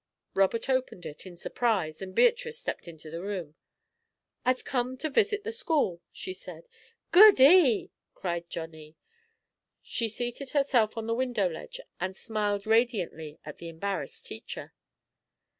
[0.33, 3.53] Robert opened it, in surprise, and Beatrice stepped into the room.
[4.43, 6.67] "I've come to visit the school," she said.
[7.11, 8.95] "Goody!" cried Johnny.
[9.83, 14.73] She seated herself on the window ledge and smiled radiantly at the embarrassed teacher.